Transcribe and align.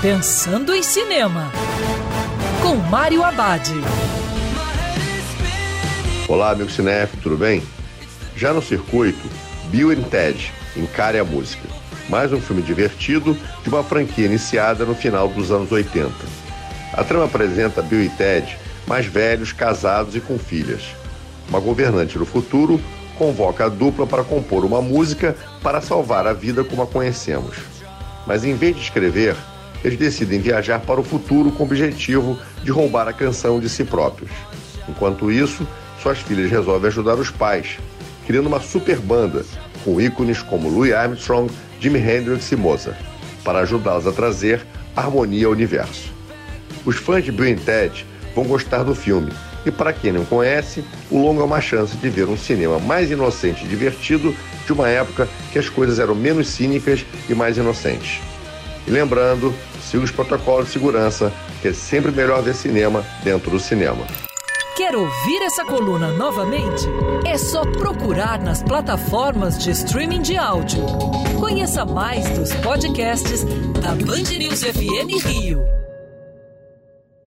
Pensando 0.00 0.72
em 0.72 0.80
Cinema, 0.80 1.50
com 2.62 2.76
Mário 2.76 3.24
Abad. 3.24 3.68
Olá, 6.28 6.52
amigo 6.52 6.70
cinef, 6.70 7.16
tudo 7.16 7.36
bem? 7.36 7.64
Já 8.36 8.52
no 8.52 8.62
circuito, 8.62 9.28
Bill 9.72 9.90
and 9.90 10.02
Ted, 10.02 10.52
Encare 10.76 11.18
a 11.18 11.24
Música. 11.24 11.68
Mais 12.08 12.32
um 12.32 12.40
filme 12.40 12.62
divertido 12.62 13.36
de 13.64 13.68
uma 13.68 13.82
franquia 13.82 14.26
iniciada 14.26 14.84
no 14.84 14.94
final 14.94 15.26
dos 15.26 15.50
anos 15.50 15.72
80. 15.72 16.12
A 16.92 17.02
trama 17.02 17.24
apresenta 17.24 17.82
Bill 17.82 18.04
e 18.04 18.08
Ted, 18.10 18.56
mais 18.86 19.04
velhos, 19.04 19.52
casados 19.52 20.14
e 20.14 20.20
com 20.20 20.38
filhas. 20.38 20.82
Uma 21.48 21.58
governante 21.58 22.16
do 22.16 22.24
futuro 22.24 22.80
convoca 23.18 23.64
a 23.64 23.68
dupla 23.68 24.06
para 24.06 24.22
compor 24.22 24.64
uma 24.64 24.80
música 24.80 25.34
para 25.60 25.80
salvar 25.80 26.24
a 26.24 26.32
vida 26.32 26.62
como 26.62 26.82
a 26.82 26.86
conhecemos. 26.86 27.56
Mas 28.28 28.44
em 28.44 28.54
vez 28.54 28.76
de 28.76 28.82
escrever, 28.82 29.34
eles 29.84 29.98
decidem 29.98 30.40
viajar 30.40 30.80
para 30.80 31.00
o 31.00 31.04
futuro 31.04 31.50
com 31.52 31.62
o 31.62 31.66
objetivo 31.66 32.38
de 32.62 32.70
roubar 32.70 33.08
a 33.08 33.12
canção 33.12 33.60
de 33.60 33.68
si 33.68 33.84
próprios. 33.84 34.30
Enquanto 34.88 35.30
isso, 35.30 35.66
suas 36.02 36.18
filhas 36.18 36.50
resolvem 36.50 36.88
ajudar 36.88 37.14
os 37.14 37.30
pais, 37.30 37.78
criando 38.26 38.46
uma 38.46 38.60
super 38.60 38.98
banda 38.98 39.44
com 39.84 40.00
ícones 40.00 40.42
como 40.42 40.68
Louis 40.68 40.92
Armstrong, 40.92 41.52
Jimi 41.80 41.98
Hendrix 41.98 42.50
e 42.50 42.56
Mozart, 42.56 42.98
para 43.44 43.60
ajudá-las 43.60 44.06
a 44.06 44.12
trazer 44.12 44.66
harmonia 44.96 45.46
ao 45.46 45.52
universo. 45.52 46.12
Os 46.84 46.96
fãs 46.96 47.24
de 47.24 47.32
Bill 47.32 47.58
Ted 47.58 48.04
vão 48.34 48.44
gostar 48.44 48.82
do 48.82 48.94
filme, 48.94 49.32
e 49.64 49.70
para 49.70 49.92
quem 49.92 50.12
não 50.12 50.24
conhece, 50.24 50.84
o 51.10 51.20
longa 51.20 51.42
é 51.42 51.44
uma 51.44 51.60
chance 51.60 51.96
de 51.96 52.08
ver 52.08 52.28
um 52.28 52.36
cinema 52.36 52.78
mais 52.78 53.10
inocente 53.10 53.64
e 53.64 53.68
divertido 53.68 54.34
de 54.64 54.72
uma 54.72 54.88
época 54.88 55.28
que 55.52 55.58
as 55.58 55.68
coisas 55.68 55.98
eram 55.98 56.14
menos 56.14 56.48
cínicas 56.48 57.04
e 57.28 57.34
mais 57.34 57.56
inocentes. 57.56 58.20
E 58.88 58.90
lembrando, 58.90 59.54
siga 59.82 60.02
os 60.02 60.10
protocolos 60.10 60.68
de 60.68 60.72
segurança, 60.72 61.30
que 61.60 61.68
é 61.68 61.72
sempre 61.74 62.10
melhor 62.10 62.42
ver 62.42 62.54
cinema 62.54 63.04
dentro 63.22 63.50
do 63.50 63.60
cinema. 63.60 64.06
Quer 64.78 64.96
ouvir 64.96 65.42
essa 65.42 65.62
coluna 65.62 66.12
novamente? 66.12 66.86
É 67.26 67.36
só 67.36 67.66
procurar 67.72 68.40
nas 68.40 68.62
plataformas 68.62 69.58
de 69.58 69.72
streaming 69.72 70.22
de 70.22 70.38
áudio. 70.38 70.86
Conheça 71.38 71.84
mais 71.84 72.26
dos 72.30 72.50
podcasts 72.54 73.44
da 73.82 73.90
Band 73.90 74.38
News 74.38 74.62
FM 74.62 75.22
Rio. 75.22 75.62